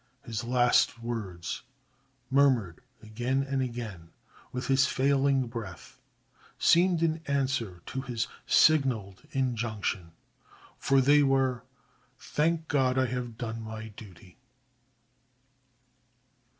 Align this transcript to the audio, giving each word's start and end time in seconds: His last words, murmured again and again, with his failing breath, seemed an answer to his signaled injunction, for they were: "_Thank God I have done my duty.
His 0.25 0.43
last 0.43 0.97
words, 1.03 1.61
murmured 2.31 2.81
again 3.03 3.43
and 3.43 3.61
again, 3.61 4.09
with 4.51 4.65
his 4.65 4.87
failing 4.87 5.45
breath, 5.45 5.99
seemed 6.57 7.03
an 7.03 7.21
answer 7.27 7.83
to 7.85 8.01
his 8.01 8.27
signaled 8.47 9.21
injunction, 9.29 10.13
for 10.79 11.01
they 11.01 11.21
were: 11.21 11.65
"_Thank 12.19 12.67
God 12.67 12.97
I 12.97 13.05
have 13.05 13.37
done 13.37 13.61
my 13.61 13.89
duty. 13.89 14.39